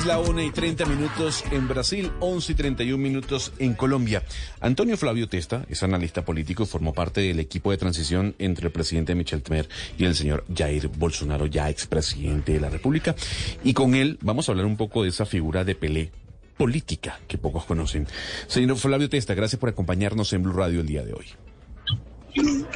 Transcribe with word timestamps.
Es 0.00 0.06
la 0.06 0.18
1 0.18 0.42
y 0.44 0.50
30 0.50 0.86
minutos 0.86 1.44
en 1.50 1.68
Brasil, 1.68 2.10
11 2.20 2.52
y 2.52 2.54
31 2.54 2.96
minutos 2.96 3.52
en 3.58 3.74
Colombia. 3.74 4.22
Antonio 4.58 4.96
Flavio 4.96 5.28
Testa 5.28 5.66
es 5.68 5.82
analista 5.82 6.24
político 6.24 6.62
y 6.62 6.66
formó 6.66 6.94
parte 6.94 7.20
del 7.20 7.38
equipo 7.38 7.70
de 7.70 7.76
transición 7.76 8.34
entre 8.38 8.68
el 8.68 8.72
presidente 8.72 9.14
Michel 9.14 9.42
Temer 9.42 9.68
y 9.98 10.06
el 10.06 10.16
señor 10.16 10.46
Jair 10.56 10.88
Bolsonaro, 10.88 11.44
ya 11.44 11.68
expresidente 11.68 12.54
de 12.54 12.60
la 12.60 12.70
República. 12.70 13.14
Y 13.62 13.74
con 13.74 13.94
él 13.94 14.18
vamos 14.22 14.48
a 14.48 14.52
hablar 14.52 14.64
un 14.64 14.78
poco 14.78 15.02
de 15.02 15.10
esa 15.10 15.26
figura 15.26 15.64
de 15.64 15.74
Pelé 15.74 16.12
política 16.56 17.20
que 17.28 17.36
pocos 17.36 17.66
conocen. 17.66 18.06
Señor 18.46 18.78
Flavio 18.78 19.10
Testa, 19.10 19.34
gracias 19.34 19.60
por 19.60 19.68
acompañarnos 19.68 20.32
en 20.32 20.42
Blue 20.42 20.54
Radio 20.54 20.80
el 20.80 20.86
día 20.86 21.04
de 21.04 21.12
hoy. 21.12 21.26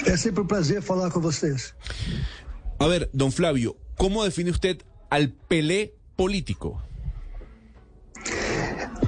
É 0.05 0.19
sempre 0.19 0.43
um 0.43 0.47
prazer 0.47 0.83
falar 0.83 1.11
com 1.11 1.21
vocês. 1.21 1.75
A 2.79 2.87
ver, 2.87 3.09
don 3.15 3.33
Flavio, 3.33 3.79
¿cómo 3.97 4.25
define 4.25 4.51
usted 4.51 4.83
al 5.09 5.31
Pelé 5.31 5.95
político? 6.17 6.83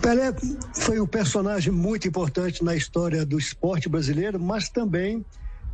Pelé 0.07 0.33
foi 0.73 1.01
um 1.01 1.07
personagem 1.07 1.73
muito 1.73 2.07
importante 2.07 2.63
na 2.63 2.77
história 2.77 3.27
do 3.27 3.37
esporte 3.37 3.89
brasileiro, 3.89 4.39
mas 4.39 4.69
também 4.69 5.27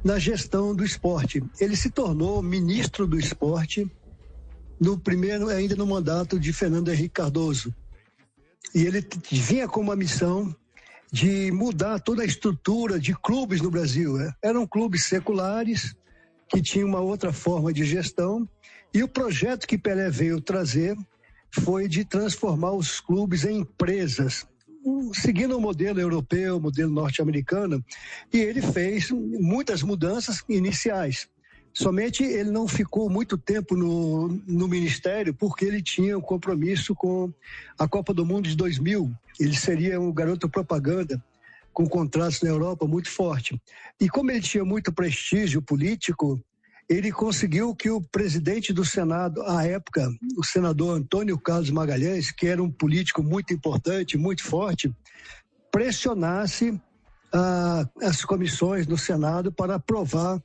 na 0.02 0.19
gestão 0.19 0.75
do 0.75 0.83
esporte. 0.83 1.44
Ele 1.61 1.77
se 1.77 1.91
tornou 1.91 2.42
ministro 2.42 3.06
do 3.06 3.19
esporte 3.19 3.86
no 4.80 4.98
primeiro, 4.98 5.50
ainda 5.50 5.77
no 5.77 5.86
mandato 5.86 6.41
de 6.41 6.50
Fernando 6.50 6.91
Henrique 6.91 7.10
Cardoso. 7.10 7.75
E 8.75 8.86
ele 8.86 9.06
vinha 9.30 9.69
com 9.69 9.83
uma 9.83 9.94
missão 9.94 10.56
de 11.12 11.53
mudar 11.53 12.00
toda 12.00 12.22
a 12.22 12.27
estrutura 12.27 12.98
de 12.98 13.14
clubes 13.14 13.60
no 13.60 13.70
Brasil. 13.70 14.14
né? 14.14 14.33
Eram 14.42 14.66
clubes 14.66 15.05
seculares 15.05 15.94
que 16.48 16.62
tinham 16.62 16.88
uma 16.88 17.00
outra 17.00 17.34
forma 17.34 17.70
de 17.70 17.84
gestão 17.84 18.48
e 18.94 19.03
o 19.03 19.08
projeto 19.08 19.66
que 19.66 19.77
Pelé 19.77 20.08
veio 20.08 20.41
trazer 20.41 20.97
foi 21.53 21.86
de 21.86 22.05
transformar 22.05 22.72
os 22.72 22.98
clubes 23.00 23.45
em 23.45 23.58
empresas, 23.58 24.47
seguindo 25.14 25.56
o 25.56 25.61
modelo 25.61 26.00
europeu, 26.00 26.56
o 26.56 26.61
modelo 26.61 26.91
norte-americano, 26.91 27.84
e 28.33 28.39
ele 28.39 28.62
fez 28.62 29.11
muitas 29.11 29.83
mudanças 29.83 30.42
iniciais. 30.48 31.28
Somente 31.75 32.22
ele 32.22 32.50
não 32.50 32.69
ficou 32.69 33.09
muito 33.09 33.39
tempo 33.39 33.75
no, 33.75 34.28
no 34.47 34.69
ministério 34.69 35.33
porque 35.33 35.64
ele 35.64 35.83
tinha 35.83 36.19
um 36.19 36.20
compromisso 36.20 36.94
com 36.94 37.33
a 37.78 37.89
Copa 37.89 38.12
do 38.12 38.27
Mundo 38.27 38.48
de 38.48 38.56
2000. 38.56 39.11
Ele 39.41 39.56
seria 39.56 39.98
um 39.98 40.12
garoto 40.12 40.48
propaganda 40.48 41.22
com 41.72 41.89
contratos 41.89 42.42
na 42.42 42.50
Europa 42.50 42.87
muito 42.87 43.09
forte. 43.09 43.61
E 43.98 44.06
como 44.09 44.31
ele 44.31 44.42
tinha 44.42 44.64
muito 44.64 44.92
prestígio 44.92 45.62
político, 45.62 46.39
ele 46.93 47.11
conseguiu 47.11 47.75
que 47.75 47.91
o 47.91 48.01
presidente 48.01 48.73
do 48.73 48.85
Senado, 48.85 49.43
à 49.43 49.65
época, 49.65 50.09
o 50.37 50.44
senador 50.44 50.97
Antônio 50.97 51.39
Carlos 51.39 51.71
Magalhães, 51.71 52.31
que 52.31 52.47
era 52.47 52.62
um 52.62 52.71
político 52.71 53.22
muito 53.22 53.53
importante, 53.55 54.19
muito 54.19 54.44
forte, 54.44 54.93
pressionasse 55.71 56.78
ah, 57.33 57.89
as 58.03 58.25
comissões 58.25 58.87
no 58.87 58.99
Senado 58.99 59.50
para 59.50 59.77
aprovar 59.77 60.43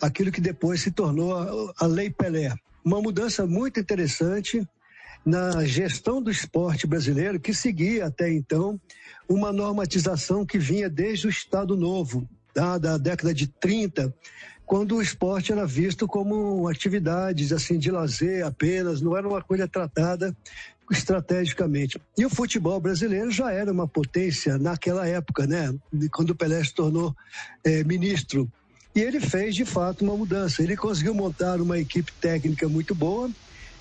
aquilo 0.00 0.32
que 0.32 0.40
depois 0.40 0.80
se 0.80 0.90
tornou 0.90 1.36
a, 1.36 1.84
a 1.84 1.86
Lei 1.86 2.08
Pelé. 2.10 2.54
Uma 2.84 3.02
mudança 3.02 3.46
muito 3.46 3.78
interessante 3.78 4.66
na 5.24 5.64
gestão 5.66 6.22
do 6.22 6.30
esporte 6.30 6.86
brasileiro, 6.86 7.38
que 7.38 7.52
seguia 7.52 8.06
até 8.06 8.32
então 8.32 8.80
uma 9.28 9.52
normatização 9.52 10.46
que 10.46 10.58
vinha 10.58 10.88
desde 10.88 11.26
o 11.26 11.30
Estado 11.30 11.76
Novo, 11.76 12.26
da, 12.54 12.78
da 12.78 12.98
década 12.98 13.34
de 13.34 13.46
30, 13.46 14.14
quando 14.70 14.94
o 14.94 15.02
esporte 15.02 15.50
era 15.50 15.66
visto 15.66 16.06
como 16.06 16.68
atividades 16.68 17.50
assim 17.50 17.76
de 17.76 17.90
lazer 17.90 18.46
apenas, 18.46 19.00
não 19.00 19.16
era 19.16 19.26
uma 19.26 19.42
coisa 19.42 19.66
tratada 19.66 20.32
estrategicamente. 20.88 22.00
E 22.16 22.24
o 22.24 22.30
futebol 22.30 22.78
brasileiro 22.78 23.32
já 23.32 23.50
era 23.50 23.72
uma 23.72 23.88
potência 23.88 24.58
naquela 24.58 25.08
época, 25.08 25.44
né? 25.44 25.74
Quando 26.12 26.30
o 26.30 26.36
Pelé 26.36 26.62
se 26.62 26.72
tornou 26.72 27.12
eh, 27.64 27.82
ministro. 27.82 28.48
E 28.94 29.00
ele 29.00 29.18
fez, 29.18 29.56
de 29.56 29.64
fato, 29.64 30.04
uma 30.04 30.16
mudança. 30.16 30.62
Ele 30.62 30.76
conseguiu 30.76 31.14
montar 31.14 31.60
uma 31.60 31.76
equipe 31.76 32.12
técnica 32.20 32.68
muito 32.68 32.94
boa 32.94 33.28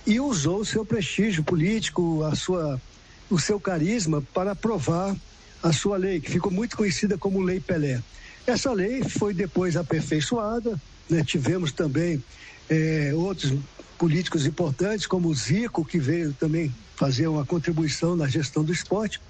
e 0.08 0.20
usou 0.20 0.62
o 0.62 0.66
seu 0.66 0.84
prestígio 0.84 1.44
político, 1.44 2.24
a 2.24 2.36
sua, 2.36 2.82
o 3.30 3.38
seu 3.38 3.60
carisma 3.60 4.24
para 4.34 4.54
aprovar 4.54 5.16
a 5.62 5.72
sua 5.72 5.98
lei, 5.98 6.20
que 6.20 6.32
ficou 6.32 6.52
muito 6.52 6.76
conhecida 6.76 7.16
como 7.16 7.44
Lei 7.44 7.60
Pelé. 7.60 8.02
Essa 8.50 8.74
lei 8.74 9.04
foi 9.04 9.32
depois 9.32 9.78
aperfeiçoada, 9.78 10.76
né? 11.08 11.24
tivemos 11.24 11.72
também 11.72 12.24
eh, 12.68 13.12
outros 13.14 13.54
políticos 13.96 14.44
importantes, 14.48 15.06
como 15.06 15.30
o 15.30 15.36
Zico, 15.36 15.86
que 15.86 16.00
veio 16.00 16.34
também 16.34 16.74
fazer 16.96 17.28
uma 17.28 17.46
contribuição 17.46 18.16
na 18.16 18.28
gestão 18.28 18.64
do 18.64 18.74
esporte, 18.74 19.22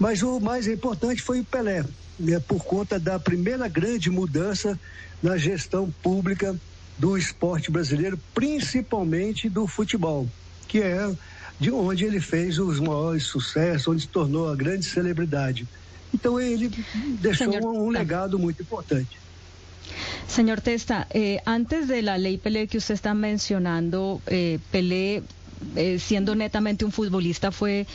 mas 0.00 0.22
o 0.22 0.40
mais 0.40 0.66
importante 0.66 1.20
foi 1.20 1.40
o 1.40 1.44
Pelé, 1.44 1.84
né? 2.18 2.40
por 2.40 2.64
conta 2.64 2.98
da 2.98 3.18
primeira 3.18 3.68
grande 3.68 4.08
mudança 4.08 4.80
na 5.22 5.36
gestão 5.36 5.92
pública 6.02 6.58
do 6.96 7.18
esporte 7.18 7.70
brasileiro, 7.70 8.18
principalmente 8.32 9.50
do 9.50 9.66
futebol, 9.66 10.26
que 10.66 10.80
é 10.80 11.14
de 11.60 11.70
onde 11.70 12.06
ele 12.06 12.20
fez 12.20 12.58
os 12.58 12.80
maiores 12.80 13.24
sucessos, 13.24 13.86
onde 13.86 14.00
se 14.00 14.08
tornou 14.08 14.48
a 14.48 14.56
grande 14.56 14.86
celebridade. 14.86 15.68
Então 16.14 16.38
ele 16.40 16.70
deixou 17.20 17.52
Senhor- 17.52 17.62
um 17.64 17.88
legado 17.90 18.38
muito 18.38 18.62
importante. 18.62 19.18
Señor 20.28 20.60
Testa, 20.60 21.06
eh, 21.10 21.42
antes 21.44 21.88
de 21.88 22.00
la 22.02 22.16
ley 22.16 22.38
Pelé 22.38 22.66
que 22.66 22.78
usted 22.78 22.94
está 22.94 23.12
mencionando, 23.14 24.20
eh, 24.26 24.58
Pelé, 24.70 25.22
eh, 25.76 25.98
siendo 25.98 26.34
netamente 26.34 26.84
un 26.84 26.92
futbolista, 26.92 27.50
fue 27.52 27.86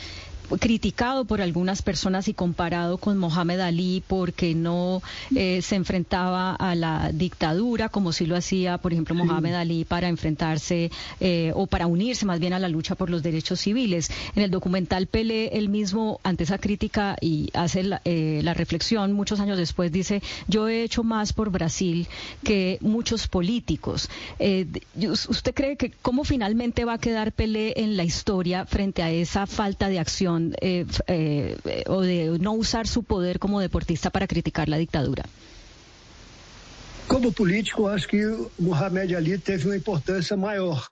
criticado 0.56 1.24
por 1.24 1.40
algunas 1.40 1.82
personas 1.82 2.28
y 2.28 2.34
comparado 2.34 2.98
con 2.98 3.18
Mohamed 3.18 3.60
Ali 3.60 4.02
porque 4.06 4.54
no 4.54 5.02
eh, 5.34 5.60
se 5.62 5.76
enfrentaba 5.76 6.54
a 6.54 6.74
la 6.74 7.10
dictadura 7.12 7.88
como 7.88 8.12
si 8.12 8.26
lo 8.26 8.36
hacía, 8.36 8.78
por 8.78 8.92
ejemplo, 8.92 9.14
Mohamed 9.14 9.54
Ali 9.54 9.84
para 9.84 10.08
enfrentarse 10.08 10.90
eh, 11.20 11.52
o 11.54 11.66
para 11.66 11.86
unirse 11.86 12.24
más 12.26 12.40
bien 12.40 12.52
a 12.52 12.58
la 12.58 12.68
lucha 12.68 12.94
por 12.94 13.10
los 13.10 13.22
derechos 13.22 13.60
civiles. 13.60 14.10
En 14.34 14.42
el 14.42 14.50
documental 14.50 15.06
Pelé, 15.06 15.48
él 15.48 15.68
mismo, 15.68 16.20
ante 16.22 16.44
esa 16.44 16.58
crítica 16.58 17.16
y 17.20 17.50
hace 17.54 17.82
la, 17.82 18.00
eh, 18.04 18.40
la 18.42 18.54
reflexión 18.54 19.12
muchos 19.12 19.40
años 19.40 19.58
después, 19.58 19.92
dice, 19.92 20.22
yo 20.46 20.68
he 20.68 20.82
hecho 20.82 21.02
más 21.02 21.32
por 21.32 21.50
Brasil 21.50 22.08
que 22.42 22.78
muchos 22.80 23.28
políticos. 23.28 24.08
Eh, 24.38 24.66
¿Usted 24.96 25.54
cree 25.54 25.76
que 25.76 25.90
cómo 25.90 26.24
finalmente 26.24 26.84
va 26.84 26.94
a 26.94 26.98
quedar 26.98 27.32
Pelé 27.32 27.74
en 27.76 27.96
la 27.96 28.04
historia 28.04 28.64
frente 28.66 29.02
a 29.02 29.10
esa 29.10 29.46
falta 29.46 29.88
de 29.88 29.98
acción 29.98 30.37
eh, 30.60 30.84
f- 30.88 31.02
eh, 31.06 31.56
eh, 31.64 31.84
o 31.88 32.00
de 32.02 32.38
no 32.38 32.52
usar 32.54 32.86
su 32.86 33.02
poder 33.02 33.38
como 33.38 33.60
deportista 33.60 34.10
para 34.10 34.26
criticar 34.26 34.68
la 34.68 34.78
dictadura? 34.78 35.24
Como 37.06 37.32
político, 37.32 37.88
acho 37.88 38.06
que 38.06 38.22
Mohamed 38.58 39.14
Ali 39.14 39.38
teve 39.38 39.66
uma 39.66 39.76
importância 39.76 40.36
maior. 40.36 40.86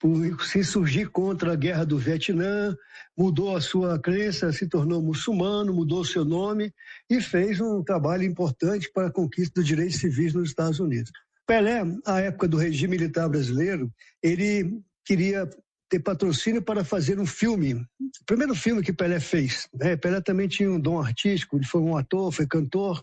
Por 0.00 0.14
se 0.46 0.62
surgir 0.62 1.08
contra 1.10 1.52
a 1.52 1.56
guerra 1.56 1.84
do 1.84 1.98
Vietnã, 1.98 2.76
mudou 3.16 3.56
a 3.56 3.60
sua 3.60 3.98
crença, 3.98 4.52
se 4.52 4.68
tornou 4.68 5.02
muçulmano, 5.02 5.74
mudou 5.74 6.04
seu 6.04 6.24
nome 6.24 6.72
e 7.10 7.20
fez 7.20 7.60
um 7.60 7.82
trabalho 7.82 8.22
importante 8.22 8.88
para 8.94 9.08
a 9.08 9.12
conquista 9.12 9.60
dos 9.60 9.66
direitos 9.66 9.96
civis 9.96 10.32
nos 10.32 10.50
Estados 10.50 10.78
Unidos. 10.78 11.10
Pelé, 11.44 11.82
à 12.06 12.20
época 12.20 12.46
do 12.46 12.56
regime 12.56 12.96
militar 12.96 13.28
brasileiro, 13.28 13.90
ele 14.22 14.78
queria 15.04 15.50
ter 15.88 16.00
patrocínio 16.00 16.60
para 16.60 16.84
fazer 16.84 17.18
um 17.18 17.26
filme. 17.26 17.74
O 17.74 18.24
primeiro 18.26 18.54
filme 18.54 18.82
que 18.82 18.92
Pelé 18.92 19.20
fez. 19.20 19.68
Né? 19.74 19.96
Pelé 19.96 20.20
também 20.20 20.46
tinha 20.46 20.70
um 20.70 20.78
dom 20.78 21.00
artístico, 21.00 21.56
ele 21.56 21.64
foi 21.66 21.80
um 21.80 21.96
ator, 21.96 22.30
foi 22.30 22.46
cantor. 22.46 23.02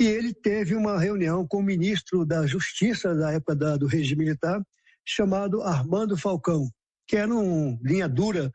E 0.00 0.06
ele 0.06 0.32
teve 0.32 0.74
uma 0.74 0.98
reunião 0.98 1.46
com 1.46 1.58
o 1.58 1.62
ministro 1.62 2.24
da 2.24 2.46
Justiça 2.46 3.14
da 3.14 3.32
época 3.32 3.54
da- 3.56 3.76
do 3.76 3.86
regime 3.86 4.24
militar, 4.24 4.62
chamado 5.04 5.62
Armando 5.62 6.16
Falcão, 6.16 6.70
que 7.08 7.16
era 7.16 7.34
um 7.34 7.78
linha 7.82 8.08
dura 8.08 8.52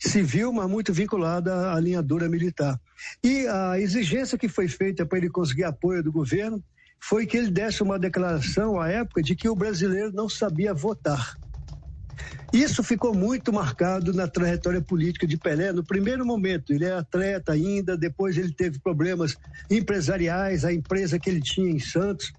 civil, 0.00 0.52
mas 0.52 0.68
muito 0.68 0.92
vinculada 0.92 1.72
à 1.72 1.80
linha 1.80 2.02
dura 2.02 2.28
militar. 2.28 2.78
E 3.24 3.46
a 3.48 3.80
exigência 3.80 4.38
que 4.38 4.48
foi 4.48 4.68
feita 4.68 5.04
para 5.04 5.18
ele 5.18 5.30
conseguir 5.30 5.64
apoio 5.64 6.02
do 6.02 6.12
governo 6.12 6.62
foi 7.00 7.26
que 7.26 7.36
ele 7.36 7.50
desse 7.50 7.82
uma 7.82 7.98
declaração 7.98 8.80
à 8.80 8.88
época 8.88 9.22
de 9.22 9.34
que 9.34 9.48
o 9.48 9.56
brasileiro 9.56 10.12
não 10.12 10.28
sabia 10.28 10.72
votar. 10.72 11.36
Isso 12.52 12.82
ficou 12.82 13.14
muito 13.14 13.52
marcado 13.52 14.12
na 14.12 14.26
trajetória 14.26 14.80
política 14.80 15.26
de 15.26 15.36
Pelé. 15.36 15.72
No 15.72 15.84
primeiro 15.84 16.24
momento, 16.24 16.72
ele 16.72 16.84
é 16.84 16.92
atleta 16.92 17.52
ainda, 17.52 17.96
depois 17.96 18.36
ele 18.36 18.52
teve 18.52 18.78
problemas 18.78 19.36
empresariais, 19.70 20.64
a 20.64 20.72
empresa 20.72 21.18
que 21.18 21.28
ele 21.28 21.42
tinha 21.42 21.70
em 21.70 21.78
Santos 21.78 22.32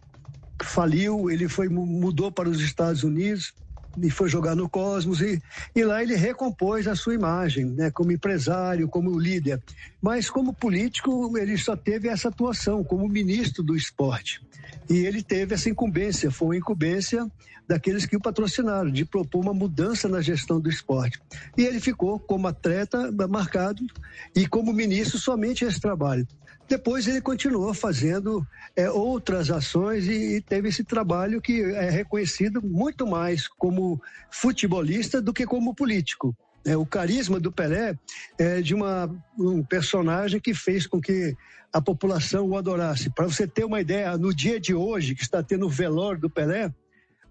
faliu, 0.63 1.29
ele 1.29 1.47
foi 1.47 1.69
mudou 1.69 2.31
para 2.31 2.49
os 2.49 2.61
Estados 2.61 3.03
Unidos 3.03 3.53
e 4.01 4.09
foi 4.09 4.29
jogar 4.29 4.55
no 4.55 4.69
Cosmos 4.69 5.21
e, 5.21 5.41
e 5.75 5.83
lá 5.83 6.01
ele 6.01 6.15
recompôs 6.15 6.87
a 6.87 6.95
sua 6.95 7.13
imagem, 7.13 7.65
né, 7.65 7.91
como 7.91 8.11
empresário, 8.11 8.87
como 8.87 9.19
líder. 9.19 9.61
Mas 10.01 10.29
como 10.29 10.53
político, 10.53 11.37
ele 11.37 11.57
só 11.57 11.75
teve 11.75 12.07
essa 12.07 12.29
atuação 12.29 12.83
como 12.83 13.07
ministro 13.07 13.63
do 13.63 13.75
esporte. 13.75 14.41
E 14.89 14.97
ele 14.97 15.21
teve 15.21 15.55
essa 15.55 15.69
incumbência, 15.69 16.31
foi 16.31 16.47
uma 16.47 16.57
incumbência 16.57 17.29
daqueles 17.67 18.05
que 18.05 18.15
o 18.15 18.21
patrocinaram, 18.21 18.89
de 18.89 19.03
propor 19.03 19.41
uma 19.41 19.53
mudança 19.53 20.07
na 20.07 20.21
gestão 20.21 20.59
do 20.59 20.69
esporte. 20.69 21.19
E 21.57 21.63
ele 21.63 21.79
ficou 21.79 22.17
como 22.17 22.47
atleta 22.47 23.11
marcado 23.27 23.85
e 24.33 24.47
como 24.47 24.71
ministro 24.71 25.19
somente 25.19 25.65
esse 25.65 25.79
trabalho. 25.79 26.25
Depois 26.67 27.07
ele 27.07 27.21
continuou 27.21 27.73
fazendo 27.73 28.45
é, 28.75 28.89
outras 28.89 29.49
ações 29.49 30.05
e, 30.05 30.35
e, 30.35 30.41
teve 30.41 30.67
esse 30.67 30.83
trabalho 30.83 31.41
que 31.41 31.61
é 31.61 31.89
reconhecido 31.89 32.61
muito 32.61 33.07
mais 33.07 33.47
como 33.47 34.01
futebolista 34.29 35.21
do 35.21 35.33
que 35.33 35.45
como 35.45 35.73
político. 35.73 36.35
É, 36.65 36.75
o 36.75 36.85
carisma 36.85 37.39
do 37.39 37.51
Pelé 37.51 37.97
é 38.37 38.61
de 38.61 38.75
uma, 38.75 39.09
um 39.39 39.63
personagem 39.63 40.41
que 40.41 40.53
fez 40.53 40.85
com 40.85 40.99
que 40.99 41.35
a 41.71 41.81
população 41.81 42.49
o 42.49 42.57
adorasse. 42.57 43.09
Para 43.09 43.25
você 43.25 43.47
ter 43.47 43.63
uma 43.63 43.79
ideia, 43.79 44.17
no 44.17 44.33
dia 44.33 44.59
de 44.59 44.73
hoje, 44.73 45.15
que 45.15 45.23
está 45.23 45.41
tendo 45.41 45.65
o 45.65 45.69
velório 45.69 46.19
do 46.19 46.29
Pelé, 46.29 46.73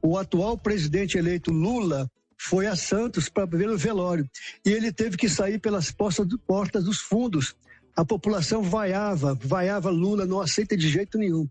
o 0.01 0.17
atual 0.17 0.57
presidente 0.57 1.19
eleito 1.19 1.51
Lula 1.51 2.11
foi 2.39 2.67
a 2.67 2.77
Santos 2.77 3.29
para 3.29 3.45
ver 3.47 3.69
o 3.69 3.77
velório. 3.77 4.29
E 4.65 4.71
ele 4.71 4.91
teve 4.93 5.17
que 5.17 5.29
sair 5.29 5.59
pelas 5.59 5.91
portas 5.91 6.85
dos 6.85 7.01
fundos 7.01 7.55
a 7.97 8.05
população 8.05 8.63
vaiava, 8.63 9.35
vaiava 9.35 9.89
Lula, 9.89 10.27
não 10.27 10.41
aceita 10.41 10.77
de 10.77 10.89
jeito 10.89 11.17
nenhum. 11.17 11.49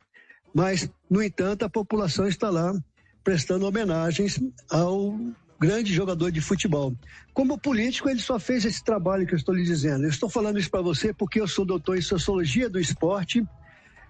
Mas, 0.54 0.90
no 1.10 1.22
entanto, 1.22 1.66
a 1.66 1.70
população 1.70 2.28
está 2.28 2.50
lá 2.50 2.74
prestando 3.24 3.66
homenagens 3.66 4.40
ao 4.70 5.20
grande 5.60 5.92
jogador 5.92 6.32
de 6.32 6.40
futebol. 6.42 6.94
Como 7.34 7.58
político, 7.58 8.08
ele 8.08 8.20
só 8.20 8.38
fez 8.40 8.64
esse 8.64 8.84
trabalho 8.84 9.26
que 9.26 9.34
eu 9.34 9.38
estou 9.38 9.56
lhe 9.56 9.64
dizendo. 9.64 10.04
Eu 10.04 10.10
estou 10.10 10.30
falando 10.30 10.60
isso 10.60 10.70
para 10.70 10.82
você 10.82 11.12
porque 11.12 11.42
eu 11.42 11.48
sou 11.48 11.66
doutor 11.66 11.98
em 11.98 12.02
Sociologia 12.02 12.70
do 12.70 12.80
Esporte 12.80 13.44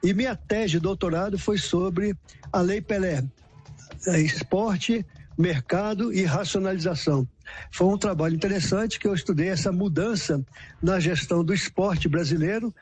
e 0.04 0.14
minha 0.14 0.36
tese 0.36 0.74
de 0.74 0.80
doutorado 0.80 1.40
foi 1.40 1.58
sobre 1.58 2.16
a 2.52 2.62
Lei 2.62 2.82
Pelé. 2.82 3.24
É, 4.08 4.20
esporte, 4.20 5.06
mercado 5.38 6.14
e 6.14 6.24
racionalização. 6.24 7.28
Foi 7.72 7.88
um 7.88 7.98
trabalho 7.98 8.36
interessante 8.36 9.00
que 9.00 9.08
eu 9.08 9.14
estudei 9.14 9.50
essa 9.50 9.72
mudança 9.72 10.44
na 10.82 11.00
gestão 11.00 11.44
do 11.44 11.54
esporte 11.54 12.08
brasileiro, 12.08 12.74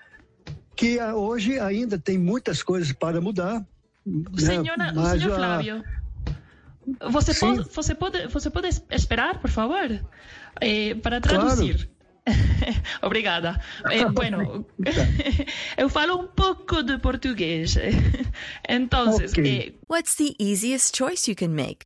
que 0.75 1.01
hoje 1.01 1.59
ainda 1.59 1.97
tem 1.97 2.17
muitas 2.17 2.63
coisas 2.63 2.91
para 2.91 3.19
mudar. 3.19 3.65
Senhora, 4.37 4.91
né? 4.91 5.17
senhor 5.17 5.35
Flávio, 5.35 5.83
você 7.09 7.33
pode, 7.33 7.69
você, 7.69 7.95
pode, 7.95 8.27
você 8.27 8.49
pode 8.49 8.67
esperar, 8.91 9.39
por 9.39 9.49
favor, 9.49 9.89
eh, 10.59 10.95
para 10.95 11.21
traduzir? 11.21 11.75
Claro. 11.75 11.93
Obrigada. 13.01 13.59
Eh, 13.89 14.05
bueno, 14.11 14.65
eu 15.77 15.89
falo 15.89 16.21
um 16.21 16.27
pouco 16.27 16.83
de 16.83 16.97
português. 16.97 17.77
Então, 18.67 19.15
okay. 19.15 19.69
eh... 19.69 19.73
What's 19.89 20.15
the 20.15 20.35
easiest 20.39 20.95
choice 20.95 21.29
you 21.29 21.35
can 21.35 21.49
make? 21.49 21.85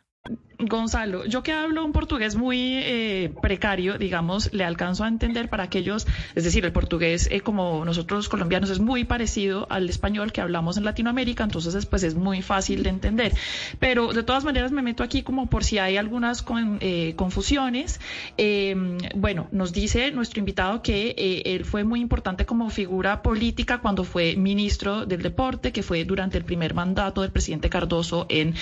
Gonzalo, 0.67 1.25
yo 1.25 1.43
que 1.43 1.51
hablo 1.51 1.83
un 1.83 1.91
portugués 1.91 2.35
muy 2.35 2.75
eh, 2.75 3.33
precario, 3.41 3.97
digamos, 3.97 4.53
le 4.53 4.63
alcanzo 4.63 5.03
a 5.03 5.07
entender 5.07 5.49
para 5.49 5.63
aquellos, 5.63 6.07
es 6.35 6.43
decir, 6.43 6.63
el 6.65 6.71
portugués 6.71 7.27
eh, 7.31 7.41
como 7.41 7.83
nosotros 7.85 8.29
colombianos 8.29 8.69
es 8.69 8.79
muy 8.79 9.03
parecido 9.03 9.67
al 9.69 9.89
español 9.89 10.31
que 10.31 10.41
hablamos 10.41 10.77
en 10.77 10.85
Latinoamérica, 10.85 11.43
entonces 11.43 11.85
pues 11.85 12.03
es 12.03 12.15
muy 12.15 12.41
fácil 12.41 12.83
de 12.83 12.89
entender. 12.89 13.33
Pero 13.79 14.13
de 14.13 14.23
todas 14.23 14.43
maneras 14.43 14.71
me 14.71 14.81
meto 14.81 15.03
aquí 15.03 15.23
como 15.23 15.47
por 15.47 15.63
si 15.63 15.79
hay 15.79 15.97
algunas 15.97 16.45
eh, 16.81 17.13
confusiones. 17.15 17.99
bueno, 19.15 19.47
nos 19.51 19.73
dice 19.73 20.11
nuestro 20.11 20.39
invitado 20.39 20.81
que 20.81 21.43
él 21.45 21.65
fue 21.65 21.83
muy 21.83 22.01
importante 22.01 22.45
como 22.45 22.69
figura 22.69 23.21
política 23.21 23.79
cuando 23.79 24.03
fue 24.03 24.35
ministro 24.35 25.05
del 25.05 25.21
deporte, 25.21 25.71
que 25.71 25.83
fue 25.83 26.05
durante 26.05 26.37
el 26.37 26.45
primer 26.45 26.73
mandato 26.73 27.21
del 27.21 27.31
presidente 27.31 27.69
Cardoso 27.69 28.25
en 28.29 28.53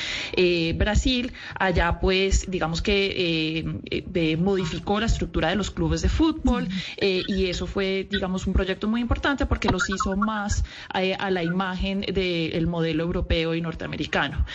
Brasil, 0.77 1.33
allá 1.55 1.88
pues 1.99 2.45
digamos 2.51 2.81
que 2.81 3.63
eh, 3.89 4.37
modificó 4.37 4.99
la 4.99 5.07
estructura 5.07 5.49
de 5.49 5.55
los 5.55 5.71
clubes 5.71 6.01
de 6.01 6.09
fútbol 6.09 6.67
eh, 6.97 7.23
y 7.27 7.47
eso 7.47 7.65
fue 7.65 8.07
digamos 8.09 8.45
un 8.45 8.53
proyecto 8.53 8.87
muy 8.87 9.01
importante 9.01 9.45
porque 9.47 9.69
los 9.69 9.89
hizo 9.89 10.15
más 10.15 10.63
eh, 10.93 11.15
a 11.17 11.31
la 11.31 11.41
imagen 11.41 12.01
del 12.01 12.67
modelo 12.67 13.03
europeo 13.03 13.55
y 13.55 13.61
norteamericano. 13.61 14.45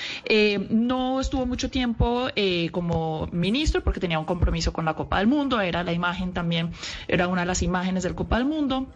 no 0.71 1.21
estuvo 1.21 1.47
mucho 1.47 1.71
tiempo 1.71 2.29
como 2.71 3.29
ministro 3.33 3.83
porque 3.83 4.01
tenía 4.01 4.19
un 4.19 4.25
compromiso 4.25 4.73
con 4.73 4.85
la 4.85 4.95
Copa 4.95 5.19
del 5.19 5.27
Mundo, 5.27 5.61
era 5.61 5.83
la 5.83 5.93
imagen 5.93 6.33
también, 6.33 6.71
era 7.09 7.27
una 7.27 7.41
de 7.41 7.47
las 7.47 7.63
imágenes 7.63 8.03
del 8.03 8.15
Copa 8.15 8.37
del 8.37 8.47
Mundo. 8.47 8.87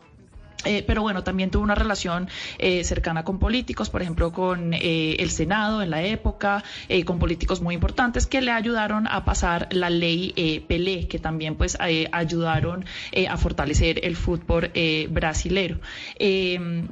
Eh, 0.65 0.83
pero 0.85 1.03
bueno, 1.03 1.23
también 1.23 1.51
tuvo 1.51 1.63
una 1.63 1.77
relación 1.77 2.29
eh, 2.59 2.83
cercana 2.83 3.23
con 3.23 3.39
políticos, 3.39 3.91
por 3.91 4.03
ejemplo, 4.03 4.33
con 4.33 4.75
eh, 4.75 5.17
el 5.21 5.31
Senado 5.31 5.83
en 5.83 5.91
la 5.91 6.03
época, 6.03 6.65
con 7.05 7.19
políticos 7.19 7.61
muy 7.61 7.75
importantes 7.75 8.27
que 8.27 8.41
le 8.41 8.51
ayudaron 8.51 9.07
a 9.07 9.25
pasar 9.25 9.69
la 9.71 9.89
ley 9.91 10.65
Pelé, 10.67 11.07
que 11.07 11.19
también 11.19 11.55
pues 11.55 11.77
ayudaron 11.81 12.85
a 13.29 13.37
fortalecer 13.37 14.01
el 14.05 14.17
fútbol 14.17 14.71
brasilero. 15.11 15.79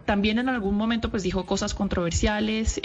también 0.04 0.38
en 0.38 0.48
algún 0.48 0.76
momento 0.76 1.10
pues 1.10 1.22
dijo 1.22 1.46
cosas 1.46 1.74
controversiales, 1.74 2.80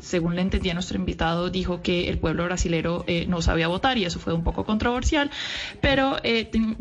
según 0.00 0.36
le 0.36 0.42
entendía 0.42 0.74
nuestro 0.74 0.96
invitado, 0.96 1.50
dijo 1.50 1.82
que 1.82 2.08
el 2.08 2.18
pueblo 2.18 2.44
brasilero 2.44 3.04
no 3.28 3.42
sabía 3.42 3.68
votar 3.68 3.98
y 3.98 4.04
eso 4.04 4.18
fue 4.18 4.32
un 4.32 4.44
poco 4.44 4.64
controversial, 4.64 5.30
pero 5.80 6.16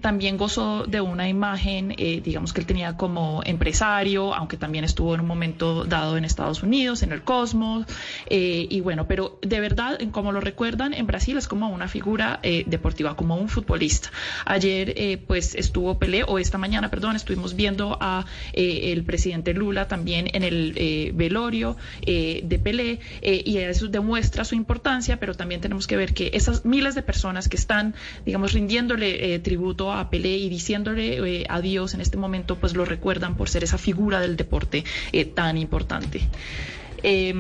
también 0.02 0.38
gozó 0.38 0.86
de 0.86 1.02
una 1.02 1.28
imagen, 1.28 1.90
digamos 2.24 2.54
que 2.54 2.62
él 2.62 2.68
tenía 2.68 2.96
como 2.96 3.33
empresario, 3.46 4.34
aunque 4.34 4.58
también 4.58 4.84
estuvo 4.84 5.16
en 5.16 5.22
un 5.22 5.28
momento 5.28 5.86
dado 5.86 6.18
en 6.18 6.26
Estados 6.26 6.64
Unidos, 6.64 7.02
en 7.04 7.12
el 7.12 7.24
Cosmos, 7.24 7.86
eh, 8.28 8.68
y 8.70 8.82
bueno, 8.82 9.08
pero 9.08 9.40
de 9.42 9.60
verdad, 9.60 10.00
como 10.12 10.32
lo 10.32 10.42
recuerdan, 10.42 10.94
en 10.94 11.08
Brasil 11.08 11.38
es 11.38 11.48
como 11.48 11.70
una 11.70 11.88
figura 11.88 12.40
eh, 12.44 12.64
deportiva, 12.68 13.16
como 13.16 13.38
un 13.38 13.50
futbolista. 13.50 14.10
Ayer 14.46 14.94
eh, 14.96 15.18
pues 15.18 15.56
estuvo 15.56 15.98
Pelé, 15.98 16.24
o 16.28 16.40
esta 16.40 16.58
mañana, 16.58 16.90
perdón, 16.90 17.16
estuvimos 17.16 17.56
viendo 17.56 17.98
a 18.02 18.26
el 18.54 19.04
presidente 19.04 19.54
Lula 19.54 19.88
también 19.88 20.30
en 20.34 20.44
el 20.44 21.12
velorio 21.14 21.78
de 22.06 22.60
Pelé, 22.64 23.00
y 23.22 23.58
eso 23.58 23.88
demuestra 23.88 24.44
su 24.44 24.56
importancia, 24.56 25.20
pero 25.20 25.34
también 25.34 25.62
tenemos 25.62 25.88
que 25.88 25.96
ver 25.96 26.14
que 26.14 26.32
esas 26.34 26.66
miles 26.66 26.96
de 26.96 27.02
personas 27.02 27.48
que 27.48 27.56
están, 27.56 27.96
digamos, 28.26 28.54
rindiéndole 28.54 29.40
tributo 29.40 29.92
a 29.92 30.10
Pelé 30.10 30.38
y 30.38 30.50
diciéndole 30.50 31.46
adiós 31.50 31.94
en 31.94 32.02
este 32.02 32.18
momento, 32.18 32.58
pues 32.58 32.76
lo 32.76 32.86
recuerdan 32.86 33.23
recuerdan 33.24 33.38
por 33.38 33.50
ser 33.50 33.64
esa 33.64 33.78
figura 33.78 34.20
del 34.20 34.36
deporte 34.36 34.84
eh, 35.12 35.26
tan 35.26 35.58
importante. 35.58 36.22
Eh, 37.02 37.34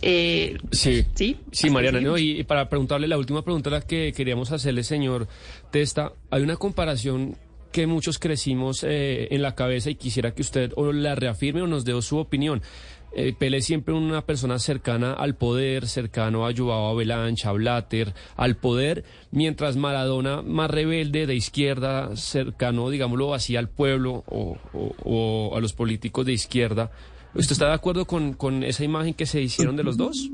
eh, 0.00 0.56
Sí, 0.70 1.04
sí, 1.14 1.36
sí, 1.50 1.70
Mariana, 1.70 2.00
¿no? 2.00 2.16
Y, 2.16 2.40
y 2.40 2.44
para 2.44 2.68
preguntarle 2.68 3.08
la 3.08 3.18
última 3.18 3.42
pregunta, 3.42 3.70
la 3.70 3.80
que 3.80 4.12
queríamos 4.12 4.52
hacerle, 4.52 4.82
señor 4.82 5.26
Testa, 5.70 6.12
hay 6.30 6.42
una 6.42 6.56
comparación 6.56 7.36
que 7.72 7.86
muchos 7.86 8.18
crecimos 8.18 8.82
eh, 8.84 9.28
en 9.30 9.42
la 9.42 9.54
cabeza 9.54 9.90
y 9.90 9.96
quisiera 9.96 10.32
que 10.32 10.42
usted 10.42 10.72
o 10.76 10.92
la 10.92 11.14
reafirme 11.14 11.62
o 11.62 11.66
nos 11.66 11.84
dé 11.84 12.00
su 12.00 12.18
opinión. 12.18 12.62
Eh, 13.12 13.32
Pelé 13.32 13.62
siempre 13.62 13.94
una 13.94 14.24
persona 14.26 14.58
cercana 14.58 15.14
al 15.14 15.34
poder, 15.34 15.88
cercano 15.88 16.46
a 16.46 16.52
Joao 16.54 16.90
Avalanche, 16.90 17.48
a 17.48 17.52
Blatter, 17.52 18.14
al 18.36 18.56
poder, 18.56 19.04
mientras 19.30 19.76
Maradona 19.76 20.42
más 20.42 20.70
rebelde, 20.70 21.26
de 21.26 21.34
izquierda, 21.34 22.14
cercano, 22.16 22.90
digámoslo 22.90 23.32
así, 23.32 23.56
al 23.56 23.70
pueblo 23.70 24.24
o, 24.26 25.52
a 25.56 25.60
los 25.60 25.72
políticos 25.72 26.26
de 26.26 26.32
izquierda. 26.32 26.90
¿Usted 27.34 27.52
está 27.52 27.68
de 27.68 27.74
acuerdo 27.74 28.04
con, 28.06 28.62
esa 28.62 28.84
imagen 28.84 29.14
que 29.14 29.26
se 29.26 29.40
hicieron 29.40 29.76
de 29.76 29.84
los 29.84 29.96
dos? 29.96 30.30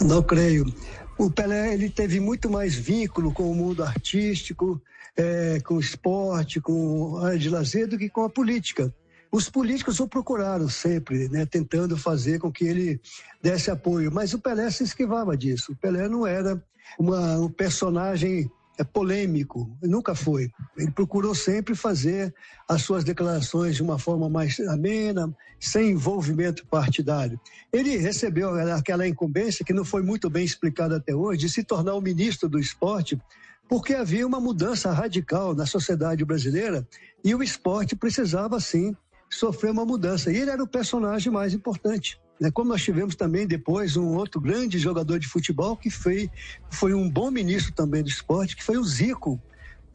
Não 0.00 0.22
creio. 0.22 0.64
O 1.18 1.30
Pelé 1.30 1.74
ele 1.74 1.90
teve 1.90 2.18
muito 2.18 2.48
mais 2.48 2.74
vínculo 2.74 3.32
com 3.32 3.50
o 3.50 3.54
mundo 3.54 3.84
artístico, 3.84 4.80
eh, 5.16 5.60
com 5.62 5.74
o 5.74 5.80
esporte, 5.80 6.60
com 6.60 7.18
a 7.18 7.36
de 7.36 7.50
lazer 7.50 7.86
do 7.86 7.98
que 7.98 8.08
com 8.08 8.24
a 8.24 8.30
política. 8.30 8.92
Os 9.32 9.48
políticos 9.48 10.00
o 10.00 10.08
procuraram 10.08 10.68
sempre, 10.68 11.28
né, 11.28 11.46
tentando 11.46 11.96
fazer 11.96 12.40
com 12.40 12.50
que 12.50 12.64
ele 12.64 13.00
desse 13.42 13.70
apoio, 13.70 14.10
mas 14.12 14.34
o 14.34 14.38
Pelé 14.40 14.70
se 14.70 14.82
esquivava 14.82 15.36
disso. 15.36 15.72
O 15.72 15.76
Pelé 15.76 16.08
não 16.08 16.26
era 16.26 16.60
uma- 16.98 17.38
um 17.38 17.48
personagem 17.48 18.50
é 18.78 18.84
polêmico, 18.84 19.70
nunca 19.82 20.14
foi. 20.14 20.50
Ele 20.74 20.90
procurou 20.90 21.34
sempre 21.34 21.74
fazer 21.74 22.34
as 22.66 22.80
suas 22.80 23.04
declarações 23.04 23.76
de 23.76 23.82
uma 23.82 23.98
forma 23.98 24.26
mais 24.30 24.58
amena, 24.60 25.30
sem 25.60 25.90
envolvimento 25.90 26.66
partidário. 26.66 27.38
Ele 27.70 27.98
recebeu 27.98 28.54
aquela 28.74 29.06
incumbência 29.06 29.66
que 29.66 29.74
não 29.74 29.84
foi 29.84 30.02
muito 30.02 30.30
bem 30.30 30.46
explicada 30.46 30.96
até 30.96 31.14
hoje, 31.14 31.40
de 31.40 31.50
se 31.50 31.62
tornar 31.62 31.94
o 31.94 32.00
ministro 32.00 32.48
do 32.48 32.58
esporte, 32.58 33.20
porque 33.68 33.92
havia 33.92 34.26
uma 34.26 34.40
mudança 34.40 34.90
radical 34.92 35.54
na 35.54 35.66
sociedade 35.66 36.24
brasileira 36.24 36.86
e 37.22 37.34
o 37.34 37.42
esporte 37.42 37.94
precisava, 37.94 38.58
sim, 38.60 38.96
sofrer 39.30 39.70
uma 39.70 39.84
mudança. 39.84 40.32
E 40.32 40.36
ele 40.36 40.50
era 40.50 40.62
o 40.62 40.66
personagem 40.66 41.32
mais 41.32 41.54
importante. 41.54 42.20
né? 42.40 42.50
Como 42.50 42.70
nós 42.70 42.82
tivemos 42.82 43.14
também 43.14 43.46
depois 43.46 43.96
um 43.96 44.16
outro 44.16 44.40
grande 44.40 44.78
jogador 44.78 45.18
de 45.18 45.28
futebol 45.28 45.76
que 45.76 45.88
foi, 45.88 46.28
foi 46.70 46.92
um 46.92 47.08
bom 47.08 47.30
ministro 47.30 47.72
também 47.72 48.02
do 48.02 48.08
esporte, 48.08 48.56
que 48.56 48.64
foi 48.64 48.76
o 48.76 48.84
Zico. 48.84 49.40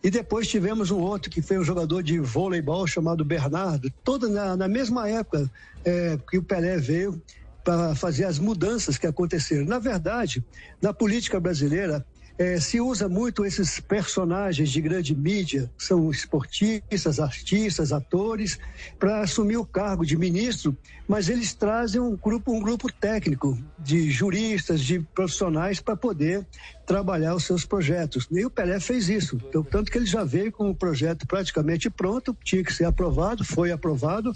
E 0.01 0.09
depois 0.09 0.47
tivemos 0.47 0.91
um 0.91 0.99
outro 0.99 1.29
que 1.31 1.41
foi 1.41 1.57
um 1.57 1.63
jogador 1.63 2.01
de 2.01 2.19
voleibol 2.19 2.85
chamado 2.85 3.25
Bernardo, 3.25 3.91
toda 4.03 4.29
na, 4.29 4.55
na 4.55 4.67
mesma 4.67 5.09
época 5.09 5.51
é, 5.83 6.17
que 6.29 6.37
o 6.37 6.43
Pelé 6.43 6.77
veio 6.77 7.21
para 7.63 7.95
fazer 7.95 8.25
as 8.25 8.37
mudanças 8.37 8.97
que 8.97 9.07
aconteceram. 9.07 9.65
Na 9.65 9.79
verdade, 9.79 10.45
na 10.79 10.93
política 10.93 11.39
brasileira, 11.39 12.05
eh, 12.37 12.59
se 12.59 12.81
usa 12.81 13.07
muito 13.07 13.45
esses 13.45 13.79
personagens 13.79 14.69
de 14.69 14.81
grande 14.81 15.15
mídia, 15.15 15.71
são 15.77 16.11
esportistas, 16.11 17.19
artistas, 17.19 17.93
atores, 17.93 18.59
para 18.99 19.21
assumir 19.21 19.57
o 19.57 19.65
cargo 19.65 20.05
de 20.05 20.17
ministro, 20.17 20.77
mas 21.07 21.29
eles 21.29 21.53
trazem 21.53 22.01
um 22.01 22.15
grupo, 22.15 22.51
um 22.51 22.59
grupo 22.59 22.91
técnico 22.91 23.57
de 23.77 24.09
juristas, 24.09 24.81
de 24.81 24.99
profissionais 24.99 25.79
para 25.79 25.95
poder 25.95 26.45
trabalhar 26.85 27.35
os 27.35 27.45
seus 27.45 27.65
projetos. 27.65 28.27
E 28.31 28.45
o 28.45 28.49
Pelé 28.49 28.79
fez 28.79 29.09
isso, 29.09 29.37
então, 29.47 29.63
tanto 29.63 29.91
que 29.91 29.97
ele 29.97 30.05
já 30.05 30.23
veio 30.23 30.51
com 30.51 30.69
o 30.69 30.75
projeto 30.75 31.25
praticamente 31.27 31.89
pronto, 31.89 32.35
tinha 32.43 32.63
que 32.63 32.73
ser 32.73 32.85
aprovado, 32.85 33.43
foi 33.43 33.71
aprovado, 33.71 34.33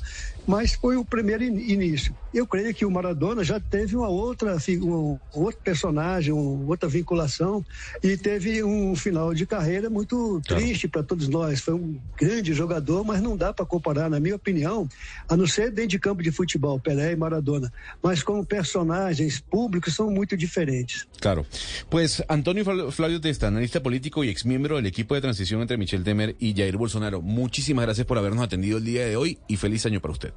mas 0.50 0.74
foi 0.74 0.98
o 0.98 1.06
primeiro 1.06 1.44
in- 1.44 1.60
início. 1.60 2.16
Eu 2.34 2.48
creio 2.48 2.74
que 2.74 2.84
o 2.86 2.90
Maradona 2.92 3.44
já 3.44 3.60
teve 3.60 3.96
uma 3.96 4.08
outra, 4.10 4.58
um 4.82 5.20
outro 5.34 5.62
personagem, 5.64 6.34
uma 6.34 6.66
outra 6.68 6.90
vinculação 6.90 7.64
e 8.04 8.18
teve 8.18 8.64
um 8.64 8.96
final 8.96 9.32
de 9.34 9.46
carreira 9.46 9.90
muito 9.92 10.42
triste 10.48 10.88
para 10.88 11.04
todos 11.04 11.28
nós. 11.28 11.60
Foi 11.62 11.74
um 11.76 12.00
grande 12.20 12.54
jogador, 12.54 13.04
mas 13.04 13.22
não 13.22 13.38
dá 13.38 13.54
para 13.54 13.66
comparar, 13.66 14.10
na 14.10 14.20
minha 14.20 14.36
opinião, 14.36 14.88
a 15.28 15.38
não 15.38 15.46
ser 15.48 15.70
dentro 15.72 15.90
de 15.92 16.00
campo 16.00 16.24
de 16.24 16.32
futebol, 16.32 16.80
Pelé 16.80 17.12
e 17.12 17.16
Maradona. 17.16 17.72
Mas 18.02 18.24
como 18.24 18.44
personagens 18.46 19.40
públicos 19.40 19.94
são 19.96 20.10
muito 20.10 20.36
diferentes. 20.36 21.08
Claro. 21.20 21.46
Pues 21.90 22.24
Antonio 22.28 22.64
Fla- 22.64 22.92
Flavio 22.92 23.20
Testa, 23.20 23.48
analista 23.48 23.82
político 23.84 24.24
y 24.24 24.30
exmiembro 24.30 24.78
del 24.78 24.86
equipo 24.88 25.14
de 25.16 25.22
transición 25.22 25.62
entre 25.62 25.78
Michel 25.78 26.04
Temer 26.04 26.36
y 26.40 26.54
Jair 26.56 26.78
Bolsonaro. 26.78 27.22
Muchísimas 27.22 27.86
gracias 27.86 28.06
por 28.08 28.18
habernos 28.18 28.44
atendido 28.44 28.78
el 28.80 28.84
día 28.86 29.06
de 29.06 29.16
hoy 29.16 29.38
y 29.48 29.58
feliz 29.58 29.86
año 29.86 30.00
para 30.00 30.12
usted. 30.14 30.34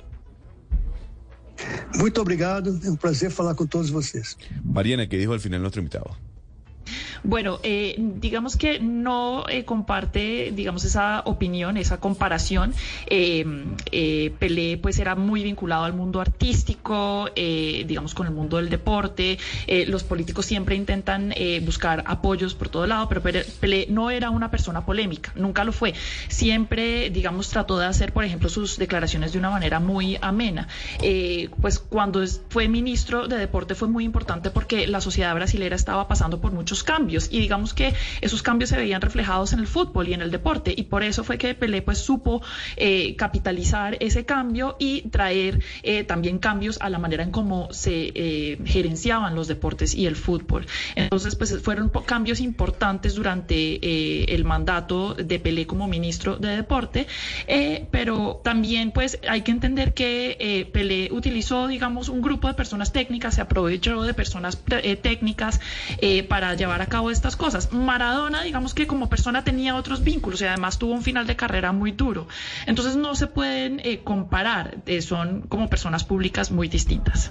Muito 1.97 2.21
obrigado, 2.21 2.81
é 2.85 2.91
um 2.91 2.97
prazer 2.97 3.31
falar 3.31 3.55
com 3.55 3.67
todos 3.67 3.91
vocês. 3.91 4.37
Mariana, 4.65 5.07
¿qué 5.07 5.19
dijo 5.19 5.33
al 5.33 5.41
final 5.41 5.61
nuestro 5.61 5.81
invitado? 5.81 6.17
Bueno, 7.25 7.61
eh, 7.63 7.95
digamos 7.99 8.57
que 8.57 8.81
no 8.81 9.45
eh, 9.49 9.65
comparte, 9.65 10.53
digamos, 10.55 10.85
esa 10.85 11.23
opinión, 11.25 11.77
esa 11.77 12.01
comparación. 12.01 12.75
Eh, 13.07 13.45
eh, 13.93 14.33
Pelé, 14.41 14.77
pues, 14.77 14.99
era 14.99 15.15
muy 15.15 15.45
vinculado 15.45 15.85
al 15.85 15.93
mundo 15.93 16.21
artístico, 16.21 17.29
digamos, 17.35 18.15
con 18.15 18.27
el 18.27 18.33
mundo 18.33 18.57
del 18.57 18.69
deporte. 18.71 19.39
Los 19.87 20.03
políticos 20.03 20.47
siempre 20.47 20.75
intentan 20.75 21.33
buscar 21.65 22.03
apoyos 22.07 22.55
por 22.55 22.69
todo 22.69 22.87
lado, 22.87 23.09
pero 23.09 23.23
Pelé, 23.61 23.87
no 23.89 24.11
era 24.11 24.31
una 24.31 24.51
persona 24.51 24.85
polémica, 24.85 25.33
nunca 25.37 25.65
lo 25.65 25.73
fue. 25.73 25.95
Siempre, 26.29 27.11
digamos, 27.11 27.51
trató 27.51 27.79
de 27.79 27.87
hacer, 27.87 28.13
por 28.13 28.25
ejemplo, 28.25 28.49
sus 28.49 28.79
declaraciones 28.79 29.33
de 29.33 29.39
una 29.39 29.51
manera 29.51 29.81
muy 29.81 30.19
amena. 30.21 30.69
Pues, 31.61 31.79
cuando 31.79 32.25
fue 32.49 32.69
ministro 32.69 33.29
de 33.29 33.37
deporte 33.37 33.75
fue 33.75 33.89
muy 33.89 34.05
importante 34.05 34.51
porque 34.51 34.87
la 34.87 35.01
sociedad 35.01 35.35
brasileña 35.35 35.77
estaba 35.77 36.09
pasando 36.09 36.41
por 36.41 36.53
muchos 36.53 36.83
cambios 36.83 37.12
y 37.31 37.41
digamos 37.41 37.75
que 37.75 37.95
esos 38.21 38.43
cambios 38.43 38.71
se 38.71 38.77
veían 38.77 39.01
reflejados 39.01 39.53
en 39.53 39.59
el 39.59 39.67
fútbol 39.67 40.09
y 40.09 40.15
en 40.15 40.23
el 40.23 40.31
deporte. 40.31 40.75
Y 40.77 40.85
por 40.85 41.03
eso 41.03 41.25
fue 41.25 41.39
que 41.39 41.55
Pelé 41.55 41.83
pues 41.83 41.99
supo 41.99 42.43
eh, 42.77 43.15
capitalizar 43.17 43.97
ese 44.01 44.25
cambio 44.25 44.77
y 44.79 45.03
traer 45.11 45.63
eh, 45.83 46.05
también 46.05 46.39
cambios 46.39 46.79
a 46.81 46.89
la 46.89 46.99
manera 46.99 47.23
en 47.23 47.31
cómo 47.31 47.69
se 47.73 48.13
eh, 48.15 48.59
gerenciaban 48.65 49.35
los 49.35 49.49
deportes 49.49 49.95
y 49.95 50.07
el 50.07 50.17
fútbol. 50.17 50.67
Entonces 50.97 51.37
pues 51.37 51.61
fueron 51.63 51.91
cambios 52.07 52.41
importantes 52.41 53.15
durante 53.15 53.55
eh, 53.55 54.27
el 54.29 54.45
mandato 54.45 55.15
de 55.15 55.39
Pelé 55.39 55.67
como 55.67 55.89
ministro 55.89 56.37
de 56.37 56.57
deporte, 56.57 57.07
eh, 57.47 57.87
pero 57.91 58.41
también 58.43 58.93
pues 58.93 59.19
hay 59.29 59.43
que 59.43 59.51
entender 59.51 59.95
que 59.95 60.37
eh, 60.39 60.65
Pelé 60.73 61.09
utilizó 61.13 61.69
digamos 61.69 62.09
un 62.09 62.23
grupo 62.23 62.49
de 62.49 62.55
personas 62.55 62.93
técnicas, 62.93 63.35
se 63.35 63.41
aprovechó 63.41 64.03
de 64.03 64.15
personas 64.15 64.59
técnicas 65.03 65.61
para 66.29 66.55
llevar 66.55 66.83
a 66.83 66.87
cabo 66.87 67.02
estas 67.11 67.37
cosas. 67.37 67.73
Maradona, 67.73 68.43
digamos 68.43 68.75
que 68.75 68.87
como 68.87 69.09
persona 69.09 69.45
tenía 69.45 69.77
otros 69.77 70.03
vínculos 70.03 70.41
y 70.41 70.45
además 70.45 70.79
tuvo 70.79 70.93
un 70.93 71.03
final 71.03 71.27
de 71.27 71.37
carrera 71.37 71.73
muy 71.73 71.93
duro. 71.93 72.29
Entonces 72.67 72.97
no 72.97 73.15
se 73.15 73.27
pueden 73.27 73.81
eh, 73.85 74.01
comparar, 74.05 74.79
eh, 74.87 75.03
son 75.03 75.43
como 75.43 75.69
personas 75.69 76.05
públicas 76.05 76.51
muy 76.51 76.69
distintas. 76.69 77.31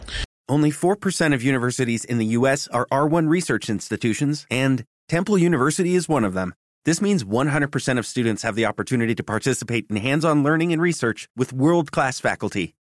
Only 0.49 0.71
4% 0.71 1.33
of 1.33 1.43
universities 1.43 2.03
in 2.03 2.17
the 2.17 2.37
U.S. 2.37 2.67
are 2.73 2.85
R1 2.91 3.29
research 3.29 3.69
institutions, 3.69 4.45
and 4.51 4.83
Temple 5.07 5.37
University 5.37 5.95
is 5.95 6.09
one 6.09 6.25
of 6.25 6.33
them. 6.33 6.53
This 6.83 7.01
means 7.01 7.23
100% 7.23 7.99
of 7.99 8.05
students 8.05 8.43
have 8.43 8.55
the 8.55 8.65
opportunity 8.65 9.15
to 9.15 9.23
participate 9.23 9.85
in 9.89 9.95
hands 9.97 10.25
on 10.25 10.43
learning 10.43 10.73
and 10.73 10.81
research 10.81 11.29
with 11.37 11.53
world 11.53 11.91
class 11.91 12.19
faculty. 12.19 12.73